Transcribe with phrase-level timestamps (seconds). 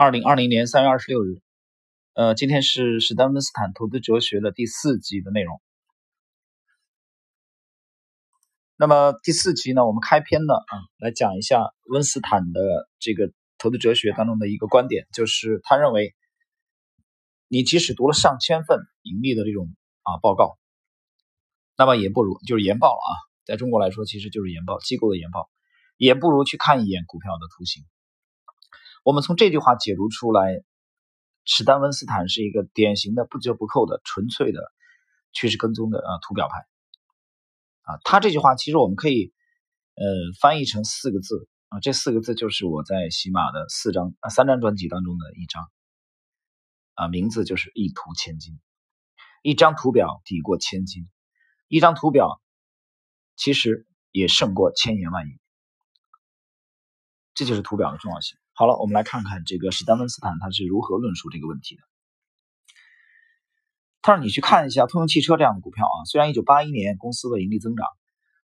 [0.00, 1.42] 二零二零年三月二十六日，
[2.14, 5.60] 呃，今天是史丹温斯坦投资哲学的第四集的内容。
[8.76, 16.14] 那么第四集呢，我们开篇呢啊，来讲一下温斯坦的这个投资哲学当中的一个观点，就是他认为，
[17.48, 19.66] 你即使读了上千份盈利的这种
[20.02, 20.60] 啊报告，
[21.76, 23.10] 那么也不如就是研报了啊，
[23.44, 25.50] 在中国来说，其实就是研报机构的研报，
[25.96, 27.82] 也不如去看一眼股票的图形。
[29.08, 30.62] 我们从这句话解读出来，
[31.46, 34.60] 史丹温斯坦是一个典型的不折不扣的纯粹的
[35.32, 36.58] 趋势跟踪的啊图表派
[37.90, 37.98] 啊。
[38.04, 39.32] 他这句话其实我们可以
[39.94, 40.04] 呃
[40.42, 45.70] 翻译成四个字啊，这四个字就是我在喜马的四张啊三张专辑当中的一张
[46.92, 48.60] 啊，名字就是一图千金，
[49.40, 51.08] 一张图表抵过千金，
[51.68, 52.42] 一张图表
[53.36, 55.40] 其实也胜过千言万语，
[57.32, 58.36] 这就是图表的重要性。
[58.58, 61.82] 好了，我们来看看这个史丹温斯坦他是如何论述这个问题的。
[64.02, 67.86] 他让你去看一下通用汽车这样的股票啊，虽然一九八一年公司的盈利增长，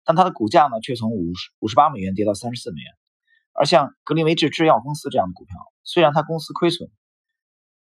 [0.04, 2.92] 但它的股价呢却从五十五十八美元跌到三十四美元。
[3.54, 6.90] 而像格林威治制药公司这样的股票，虽然它公司亏损，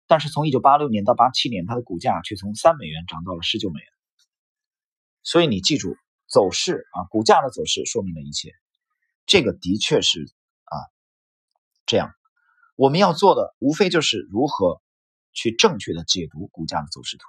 [0.07, 3.87] 但是从一九八六年到八七年，它的股价却从三美元涨到了十九美元。
[5.23, 5.97] 所以你记住，
[6.31, 8.53] 走势啊，股价的走势说明了一切。
[9.25, 10.31] 这个的确是。
[11.93, 12.11] 这样，
[12.75, 14.81] 我们要做的无非就是如何
[15.31, 17.25] 去正确的解读股价的走势图。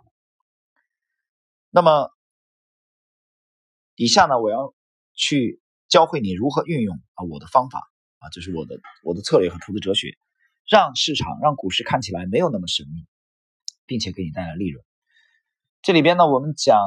[1.68, 2.10] 那么，
[3.94, 4.74] 以下呢，我要
[5.12, 10.16] 去教会你如何运用啊我的方法啊，这是我的我的策略和投资哲学，
[10.66, 13.04] 让市场让股市看起来没有那么神秘，
[13.84, 14.82] 并且给你带来利润。
[15.82, 16.80] 这里边呢，我们讲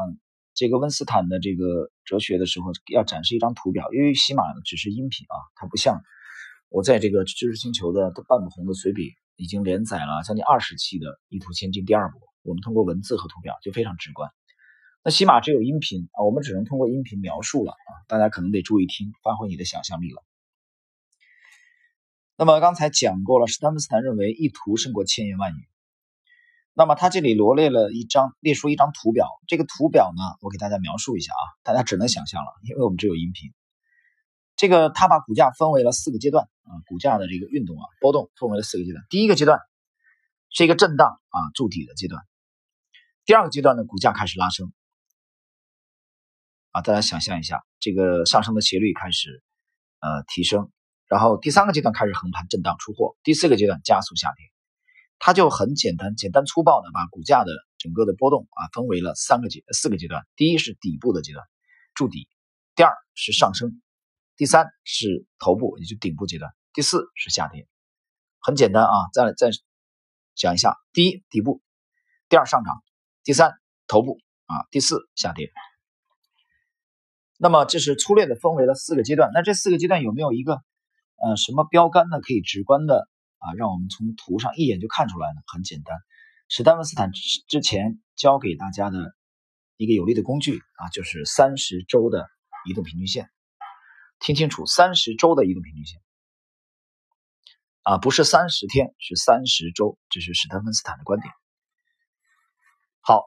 [0.56, 6.02] 这个温斯坦的这个哲学的时候，要展示一张图表，因为喜马只是音频啊，它不像。
[6.70, 14.30] 我在这个知识星球的半不红的随笔已经连载了将近二十期的《一图千金》第二部，我们通过文字和图表就非常直观。
[15.04, 20.22] 那起码只有音频啊，我们只能通过音频描述了啊，大家可能得注意听，发挥你的想象力了。
[22.36, 25.70] 那么刚才讲过了，史丹文斯坦认为一图胜过千言万语。
[26.74, 33.54] 那么他这里罗列了一张，列出一张图表，这个图表呢，我给大家描述一下啊，大家只能想象了，因为我们只有音频。
[34.58, 39.06] 这个他把股价分为了四个阶段啊，股价的这个运动啊波动分为了四个阶段。
[39.08, 39.62] 第一个阶段
[40.50, 42.22] 是一个震荡啊筑底的阶段，
[43.24, 44.74] 第二个阶段呢股价开始拉升
[46.72, 49.44] 啊，大家想象一下，这个上升的斜率开始
[50.00, 50.72] 呃提升，
[51.08, 54.44] 然后第三个阶段开始横盘震荡出货，第四个阶段加速下跌。
[55.20, 61.46] 它就很简单简单粗暴的把股价的整个的波动啊分为了三个阶四个阶段，第一是底部的阶段
[61.94, 62.28] 筑底，
[62.76, 63.82] 第二是上升。
[64.38, 67.68] 第三是头部，也就顶部阶段；第四是下跌，
[68.40, 68.94] 很简单啊。
[69.12, 69.50] 再再
[70.36, 71.64] 讲一下：第一底部，
[72.30, 72.84] 第二上涨，
[73.24, 73.52] 第三
[73.88, 75.52] 头部啊，第四下跌。
[77.40, 79.32] 那么这是粗略的分为了四个阶段。
[79.34, 80.62] 那这四个阶段有没有一个
[81.16, 82.22] 呃什么标杆呢？
[82.22, 83.10] 可以直观的
[83.40, 85.42] 啊，让我们从图上一眼就看出来呢？
[85.52, 85.98] 很简单，
[86.48, 89.16] 史丹文斯坦之之前教给大家的
[89.78, 92.28] 一个有力的工具啊，就是三十周的
[92.70, 93.30] 移动平均线。
[94.20, 96.02] 听清楚，三十周的移动平均线
[97.84, 101.34] 啊，不是三十天，是三十周，这是史特芬斯坦的观点。
[103.00, 103.24] 好，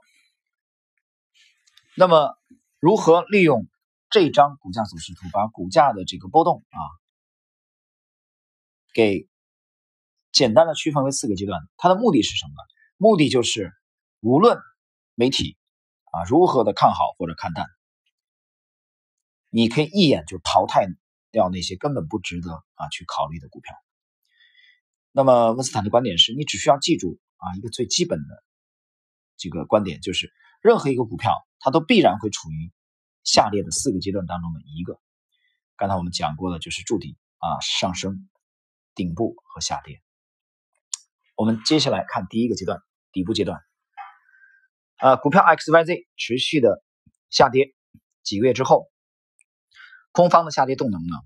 [1.96, 2.36] 那么
[2.78, 3.66] 如何利用
[4.10, 6.78] 这张股价走势图，把股价的这个波动啊，
[8.92, 9.28] 给
[10.32, 11.62] 简单的区分为四个阶段？
[11.76, 12.52] 它的目的是什么？
[12.96, 13.72] 目的就是
[14.20, 14.58] 无论
[15.14, 15.56] 媒体
[16.12, 17.66] 啊如何的看好或者看淡。
[19.50, 20.86] 你可以一眼就淘汰
[21.32, 23.74] 掉那些根本不值得啊去考虑的股票。
[25.10, 28.44] 那么温斯坦的观点是你只需要记住啊一个最基本的
[29.36, 32.72] 这个观点，就是任何一个股票它都必然会处于
[33.24, 35.00] 下列的四个阶段当中的一个。
[35.76, 38.28] 刚才我们讲过的就是筑底啊上升、
[38.94, 40.00] 顶部和下跌。
[41.34, 42.80] 我们接下来看第一个阶段
[43.10, 43.60] 底部阶段，
[44.96, 46.84] 啊股票 XYZ 持续的
[47.30, 47.74] 下跌
[48.22, 48.88] 几个月之后。
[50.20, 51.16] 空方的下跌动能呢，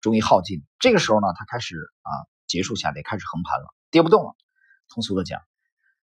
[0.00, 0.62] 终于耗尽。
[0.78, 2.10] 这个时候呢，它开始啊
[2.46, 4.36] 结束下跌，开始横盘了，跌不动了。
[4.88, 5.40] 通俗的讲，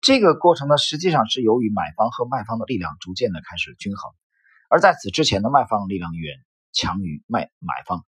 [0.00, 4.12] 这个过程呢，实际上是由于买方和卖方的力量逐渐的开始均衡，
[4.68, 6.36] 而在此之前的卖方力量远
[6.72, 8.04] 强于卖买方，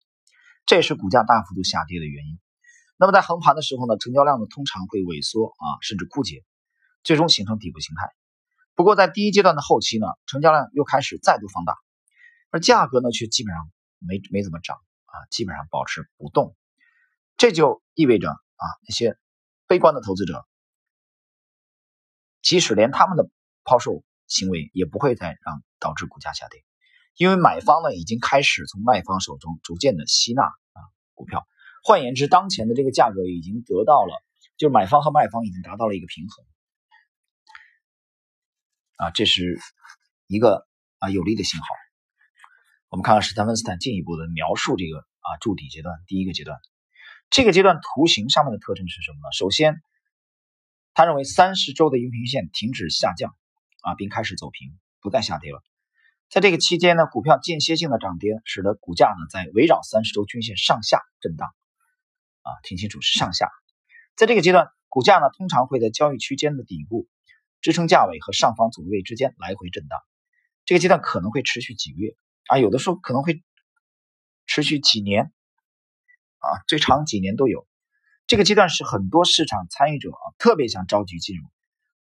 [0.68, 2.40] 这也是股价大幅度下跌的原因。
[2.98, 6.44] 那么在横盘的时候呢，成交量呢通常会萎缩啊，甚至枯竭，
[7.04, 8.12] 最终形成底部形态。
[8.76, 11.74] 不过在第一阶段的后期呢，成交量又开始再度放大。
[12.52, 16.56] 而价格呢，却基本上没没怎么涨啊，基本上保持不动。
[17.38, 19.18] 这就意味着啊，那些
[19.68, 20.46] 悲观的投资者，
[22.42, 23.30] 即使连他们的
[23.64, 26.64] 抛售行为也不会再让导致股价下跌，
[27.16, 30.80] 因为买方呢已经开始从卖方手中逐渐的吸纳啊
[31.14, 31.48] 股票。
[31.84, 34.22] 换言之，当前的这个价格已经得到了，
[34.58, 36.46] 就是买方和卖方已经达到了一个平衡
[38.98, 39.58] 啊，这是
[40.28, 40.68] 一个
[41.00, 41.66] 啊有利的信号。
[42.92, 46.60] 我们看看史丹芬斯坦进一步的描述这个啊筑底阶段第一个阶段，
[47.30, 49.32] 这个阶段图形上面的特征是什么呢？
[49.32, 49.82] 首先，
[50.94, 53.34] 他认为三十周的移动平线停止下降
[53.82, 55.64] 啊，并开始走平，不再下跌了。
[56.30, 61.48] 在这个期间呢，股票间歇性的涨跌，使得股价呢在围绕三十周均线上下震荡。
[62.42, 63.48] 啊，听清楚是上下，
[64.18, 67.08] 在这个阶段，股价呢通常会在交易区间的底部
[67.62, 69.98] 支撑价位和上方阻力位之间来回震荡。
[70.66, 72.18] 这个阶段可能会持续几个月
[72.52, 73.42] 啊，有的时候可能会
[74.46, 75.32] 持续几年
[76.40, 77.66] 啊，最长几年都有。
[78.28, 81.46] 这个阶段是很多市场参与者啊特别想着急进入，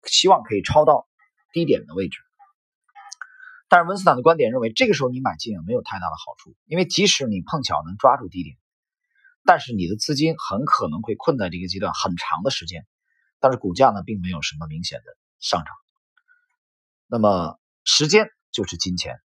[0.03, 1.07] 希望可以抄到
[1.53, 2.19] 低点的位置。
[3.67, 8.57] 但是温斯坦的观点认为，这个时候你买进啊没有太大的好处，因为即使你碰巧能抓住低点。
[9.43, 12.85] 但是你的资金很可能会困在这个阶段很长的时间，
[13.39, 15.73] 但是股价呢并没有什么明显的上涨。
[17.07, 19.19] 那么时间就是金钱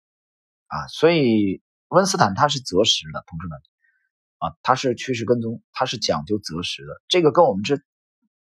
[0.73, 3.59] 啊，所以温斯坦他是择时的，同志们
[4.39, 7.03] 啊，他是趋势跟踪，他是讲究择时的。
[7.09, 7.79] 这个跟我们这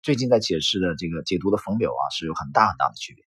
[0.01, 3.25] 最近在解释的这个解读的冯柳啊是有很大很大的区别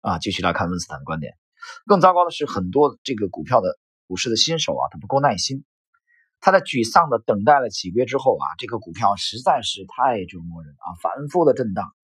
[0.00, 0.20] 啊。
[0.20, 1.34] 继续来看温斯坦的观点，
[1.86, 5.64] 更糟糕的是很多这个股票的股市的新手啊，他不够耐心。
[6.44, 10.98] 他在沮丧的等待了几个月之后啊，这个股票实在是太折磨人啊！
[11.00, 11.94] 反复的震荡，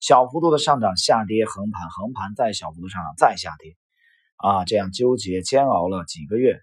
[0.00, 3.76] 小幅度的上涨、下跌、横盘、横盘再小幅度上涨、再下跌，
[4.36, 6.60] 啊，这样纠结煎熬了几个月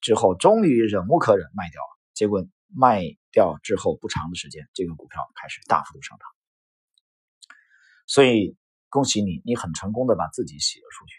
[0.00, 1.98] 之后，终于忍无可忍卖掉了。
[2.12, 6.26] 结果卖掉之后不长的时间，这个股票开始大幅度上涨。
[8.06, 8.56] 所以
[8.88, 11.14] 恭喜你，你很成功的把自己洗了出去，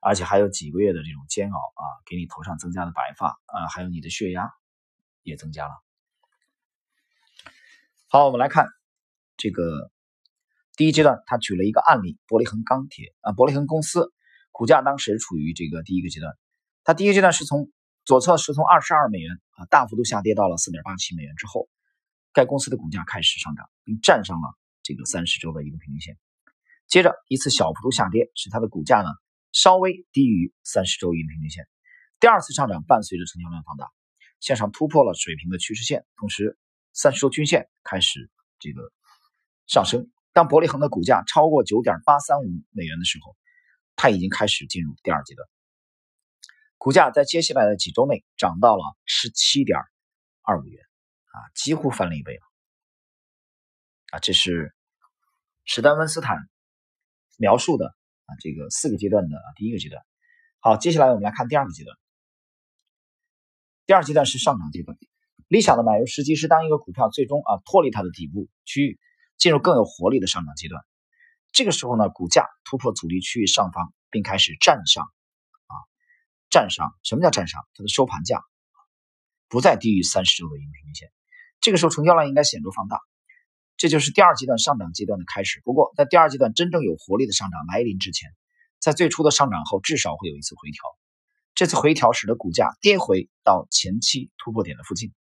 [0.00, 4.50] 而且还有几个月的这种煎熬啊，给你头上增加了白发啊，还有你的血压。
[5.28, 5.74] 也增加了。
[8.06, 8.68] 好，我们来看
[9.36, 9.90] 这个
[10.76, 14.14] 第一阶段，他举了一个案例：伯利恒钢铁啊，伯利恒公司
[14.56, 16.32] 股价当时处于这个第一个阶段，
[16.82, 17.70] 它第一个阶段是从
[18.06, 21.68] 左侧是从二十二美元啊大幅度下跌到了四点八七美元之后，
[22.32, 24.48] 该公司的股价开始上涨，并站上了
[24.82, 26.16] 这个三十周的一个平均线。
[26.86, 29.10] 接着一次小幅度下跌，使它的股价呢
[29.52, 31.68] 稍微低于三十周移动平均线。
[32.18, 33.88] 第二次上涨伴随着成交量放大。
[34.38, 36.58] 向上突破了水平的趋势线，同时
[36.92, 38.92] 三十周均线开始这个
[39.66, 40.10] 上升。
[40.34, 43.34] 当伯利恒的股价超过九点八三五美元的时候，
[43.96, 45.48] 它已经开始进入第二阶段。
[46.78, 49.78] 股价在接下来的几周内涨到了十七点
[50.42, 50.80] 二五元，
[51.32, 52.40] 啊，几乎翻了一倍了。
[54.10, 54.72] 啊，这是
[55.64, 56.38] 史丹温斯坦
[57.38, 60.00] 描述的啊这个四个阶段的啊第一个阶段。
[60.60, 61.96] 好，接下来我们来看第二个阶段。
[63.86, 64.96] 第二阶段是上涨阶段，
[65.48, 69.00] 理想的买入时机是当一个股票最终啊脱离它的底部区域，
[69.38, 70.84] 进入更有活力的上涨阶段。
[71.52, 75.74] 这个时候呢，股价突破阻力区域上方，并开始站上啊
[76.50, 76.94] 站上。
[77.02, 77.66] 什么叫站上？
[77.74, 78.42] 它的收盘价
[79.48, 81.12] 不再低于三十周的移动平均线。
[81.60, 83.00] 这个时候成交量应该显著放大，
[83.76, 85.60] 这就是第二阶段上涨阶段的开始。
[85.64, 88.30] 不过，在第二阶段真正有活力的上涨来临之前，
[88.78, 90.80] 在最初的上涨后，至少会有一次回调。
[91.54, 95.14] 这次回调使得股价跌回到前期突破点的附近，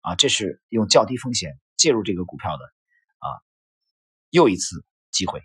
[0.00, 2.64] 啊，这是用较低风险介入这个股票的
[3.18, 3.28] 啊
[4.30, 5.42] 又一次机会，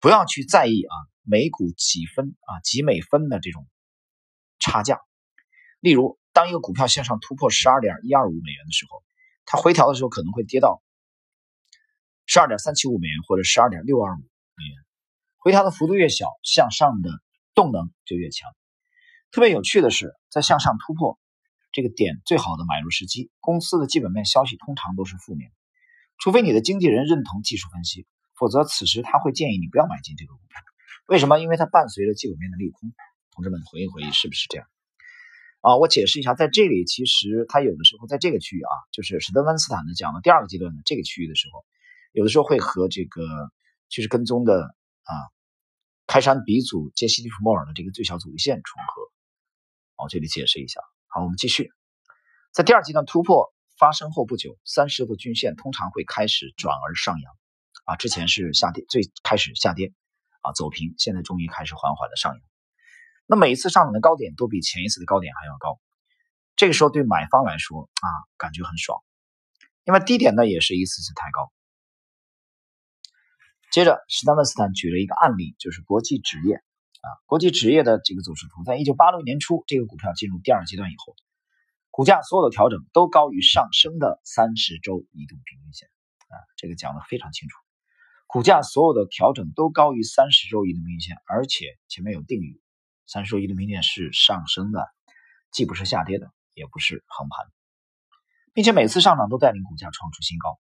[0.00, 3.66] 不要去在意啊每股几分啊几美分的这种
[4.58, 5.00] 差价。
[5.80, 9.02] 例如，当一个股票向上突破十二点一二五美元的时候，
[9.44, 10.82] 它回调的时候可能会跌到
[12.26, 14.76] 十二点三七五美元或者十二点六二五美元，
[15.38, 17.10] 回调的幅度越小，向上的
[17.54, 18.48] 动能就越强。
[19.32, 21.18] 特别有趣的是，在向上突破
[21.72, 25.50] 这个点最好的买入时机，公司的基本面消息通常都是负面，
[26.18, 28.06] 除非你的经纪人认同技术分析，
[28.40, 30.62] 否则此时他会建议你不要买进这个股票。
[31.06, 31.38] 为什么？
[31.38, 32.90] 因为它伴随着基本面的利空。
[33.32, 34.66] 同志们回忆回忆，是不是这样？
[35.60, 41.64] 啊，我解释一下，在这里其实它有的时候在这个区域啊，就是史德温斯坦的讲的第二个阶段的这个区域的时候，
[42.12, 43.22] 有的时候会和这个
[43.88, 45.12] 其实跟踪的啊
[46.06, 49.02] 开山鼻祖杰西·利弗莫尔的这个最小阻力线重合。
[50.02, 50.80] 我这里解释一下。
[51.06, 51.70] 好，我们继续。
[52.52, 57.32] 在第二阶段突破发生后不久，三十周均线通常会开始转而上扬。
[57.90, 59.92] 啊，之前是下跌，最开始下跌，
[60.42, 62.40] 啊走平，现在终于开始缓缓的上扬。
[63.26, 65.80] 那每一次上涨的高点都比前一次的高点还要高。
[66.54, 68.06] 这个时候对买方来说啊，
[68.38, 69.02] 感觉很爽，
[69.84, 71.50] 因为低点呢也是一次次抬高，
[73.72, 81.16] 接着，史丹文斯坦举了一个案例，就是国际纸业啊，国际纸业的这个走势图，在一九八六年初，这个股票进入第二阶段以后，
[81.90, 85.88] 股价所有的调整都高于上升的三十周移动平均线
[86.28, 87.56] 啊，这个讲的非常清楚，
[88.32, 92.62] 股价所有的调整都高于三十周移动平均线，而且前面有定语，
[93.04, 94.86] 三十周移动平均线是上升的，
[95.50, 97.44] 既不是下跌的，也不是横盘，
[98.54, 100.60] 并且每次上涨都带领股价创出新高，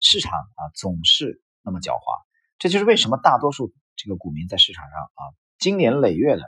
[0.00, 2.24] 市场啊总是那么狡猾。
[2.58, 5.22] 这就是为什么大多数这个股民在市场上啊，
[5.58, 6.44] 经年累月的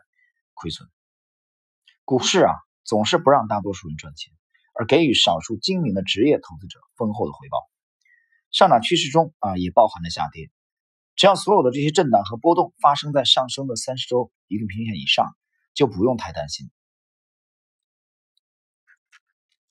[0.54, 0.88] 亏损。
[2.06, 4.32] 股市啊，总是不让大多数人赚钱，
[4.72, 7.58] 而给予少数精明的职业投资者丰厚的回报。
[8.50, 10.50] 上涨趋势中啊，也包含了下跌。
[11.16, 15.34] 只要所有的这些震荡和波动发生在上升的三十周移动平均线以上，
[15.74, 16.70] 就不用太担心。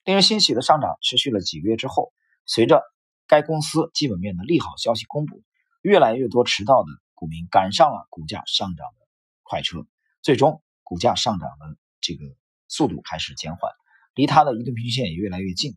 [0.03, 2.13] 令人欣喜的上涨持续了几个月之后，
[2.45, 2.81] 随着
[3.27, 5.43] 该公司基本面的利好消息公布。
[5.83, 9.07] 越来越多迟到的股民赶上了股价上涨的
[9.41, 9.88] 快车，
[10.21, 12.24] 最终股价上涨的这个
[12.67, 13.71] 速度开始减缓，
[14.13, 15.75] 离它的移动平均线也越来越近。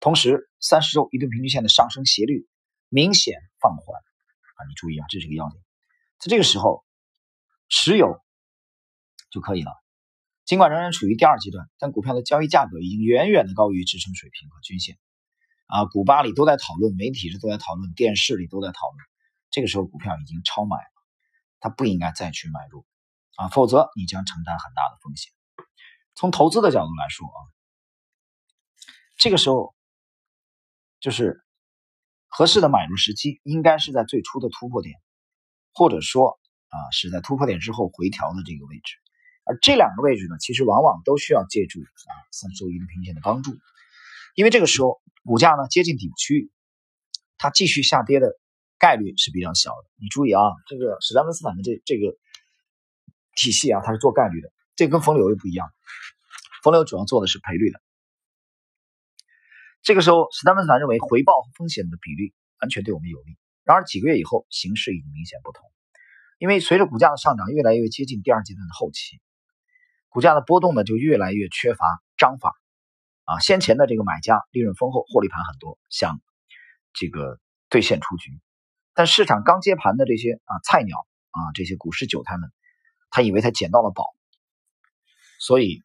[0.00, 2.48] 同时，三十周移动平均线的上升斜率
[2.88, 4.00] 明显放缓
[4.54, 4.66] 啊！
[4.68, 5.62] 你注意啊，这是个要点。
[6.18, 6.84] 在这个时候，
[7.68, 8.20] 持有
[9.30, 9.72] 就可以了。
[10.44, 14.98] 尽管仍然处于第二阶段，但股票的交易价格已经远远的高于支撑水平和均线
[15.66, 15.86] 啊！
[15.86, 18.98] 股吧里都在讨论，媒体是都在讨论，电视里都在讨论。
[19.50, 20.92] 这个时候股票已经超买了，
[21.60, 22.84] 它不应该再去买入
[23.36, 25.32] 啊，否则你将承担很大的风险。
[26.14, 27.38] 从投资的角度来说啊，
[29.16, 29.74] 这个时候
[31.00, 31.43] 就是
[32.36, 34.96] 合适的买入时机，应该是在最初的突破点，
[35.72, 38.96] 或者说啊是在突破点之后回调的这个位置。
[39.44, 43.52] 而这两个位置呢，其实往往都需要借助啊三周移动平线的帮助，
[44.34, 46.50] 因为这个时候股价呢接近底部区域，
[47.38, 48.38] 它继续下跌的。
[48.76, 52.18] 概率是比较小的，你注意啊，这个史丹文斯坦的这这个
[53.34, 55.70] 体系啊，它是做概率的，这跟冯柳又不一样。
[56.62, 57.80] 冯柳主要做的是赔率的。
[59.84, 63.36] 这个时候，史丹文斯坦认为回报和风险的比例完全对我们有利。
[63.64, 65.70] 然而几个月以后，形势已经明显不同，
[66.38, 69.20] 因为随着股价的上涨越来越接近第二阶段的后期，
[70.08, 71.84] 股价的波动呢就越来越缺乏
[72.16, 72.54] 章法
[73.24, 73.40] 啊。
[73.40, 76.18] 先前的这个买家利润丰厚，获利盘很多，想
[76.94, 77.38] 这个
[77.68, 78.40] 兑现出局。
[78.94, 80.96] 但市场刚接盘的这些啊菜鸟
[81.30, 82.50] 啊这些股市韭菜们，
[83.10, 84.06] 他以为他捡到了宝，
[85.38, 85.82] 所以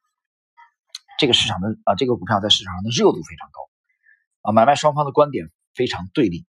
[1.18, 3.69] 这个市场的啊这个股票在市场上的热度非常高
[4.52, 6.46] 买卖双方的观点非常对立。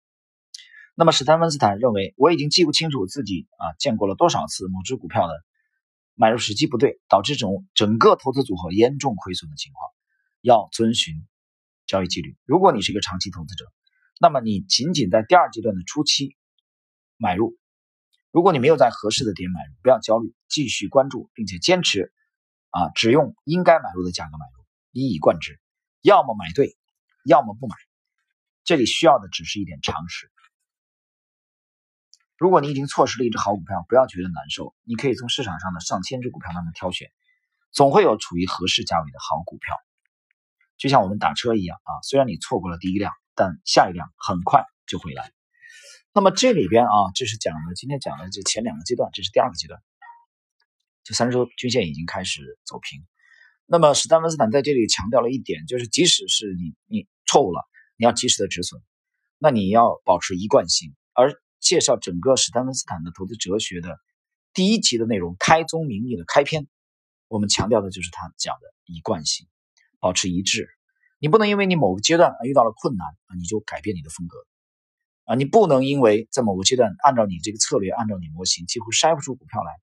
[0.95, 5.33] 那么史丹文斯坦认为，我已经记不清楚自己啊见过了多少次某只股票的
[6.15, 9.89] 买入时机不对，导致整整个投资组合严重亏损的情况。
[10.41, 11.27] 要遵循
[11.85, 12.37] 交易纪律。
[12.45, 13.65] 如果你是一个长期投资者，
[14.19, 16.35] 那么你仅仅在第二阶段的初期。
[17.19, 17.57] 买入，
[18.31, 22.13] 如果你没有在合适的点买入，不要焦虑，继续关注，并且坚持
[22.69, 25.59] 啊，只用应该买入的价格买入，一以贯之，
[26.03, 26.77] 要么买对，
[27.25, 27.75] 要么不买。
[28.67, 30.29] 这里需要的只是一点常识。
[32.37, 37.09] 如果你已经错失了一只好股票，不要觉得难受，你可以从市场上的上千只股票当中挑选，
[37.71, 39.73] 总会有处于合适价位的好股票。
[40.75, 45.31] 就像我们打车一样啊，虽然你错过了第一辆，但下一辆很快就会来。
[46.13, 49.81] 那么这里边啊，这是讲的今天讲的这前两个阶段，这是第二个阶段，
[51.05, 53.07] 这三周均线已经开始走平。
[53.65, 57.65] 那么史丹文斯坦在这里强调了一点，就是即使是你你错误了，
[57.97, 58.81] 你要及时的止损，
[59.37, 60.95] 那你要保持一贯性。
[61.13, 63.99] 而介绍整个史丹文斯坦的投资哲学的
[64.53, 66.67] 第一集的内容，开宗明义的开篇，
[67.27, 69.47] 我们强调的就是他讲的一贯性，
[69.99, 70.69] 保持一致。
[71.19, 74.37] 你不能因为你某个阶段遇到了困难啊，你就改变你的风格。
[75.25, 79.73] 啊，你不能因为在某个阶段按照你这个策略，按照你模型几乎筛不出股票来，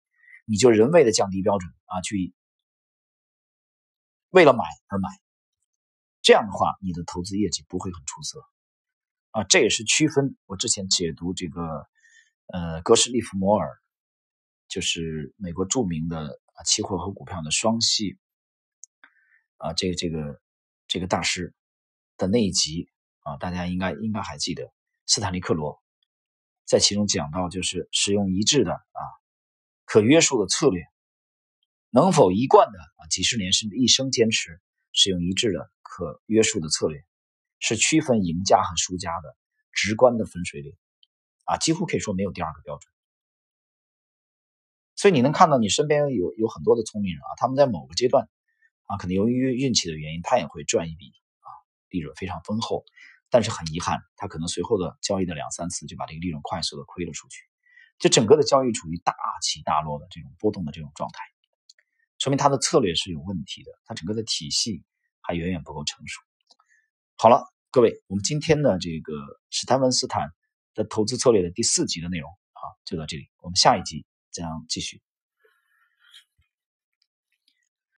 [0.47, 2.33] 你就人为的降低标准啊，去
[4.30, 5.09] 为了买而买，
[6.25, 8.43] 这样的话，你的投资业绩不会很出色
[9.31, 9.45] 啊。
[9.45, 11.87] 这也是区分我之前解读这个
[12.47, 13.71] 呃格什利弗摩尔，
[14.66, 18.19] 就是美国著名的啊期货和股票的双系
[19.59, 20.40] 啊，这个这个
[20.88, 21.54] 这个大师
[22.16, 22.88] 的那一集
[23.21, 24.73] 啊，大家应该应该还记得。
[25.07, 25.83] 斯坦利克罗
[26.64, 29.00] 在其中讲到，就是使用一致的啊
[29.85, 30.83] 可约束的策略，
[31.90, 34.59] 能否一贯的啊几十年甚至一生坚持
[34.95, 37.05] 使用一致的可约束的策略，
[37.59, 39.37] 是区分赢家和输家的
[39.73, 40.75] 直观的分水岭
[41.45, 42.91] 啊，几乎可以说没有第二个标准。
[44.97, 48.29] 所以你能看到你身边有有很多的聪明人啊，他们在某个阶段
[48.85, 51.49] 啊，可能由于运气的原因，他也会赚一笔啊
[51.91, 52.85] 利润非常丰厚。
[53.31, 57.43] 但是很遗憾，他可能随后的交易的两三次就把这个利润快速的亏了出去。
[57.99, 61.25] 就整个的交易处于大起大落的这种波动的这种状态，
[62.25, 64.83] 说明他的策略是有问题的，他整个的体系
[65.21, 66.23] 还远远不够成熟。
[67.16, 69.12] 好了，各位，我们今天的这个
[69.50, 70.31] 史泰文斯坦
[70.73, 75.02] 的投资策略的第四集的内容啊，就到这里，我们下一集将继续。